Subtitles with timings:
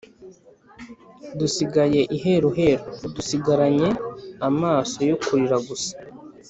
[1.39, 2.85] dusigaye i heruheru!
[3.15, 3.89] dusigaranye
[4.47, 5.93] amaso yo kurira gusa.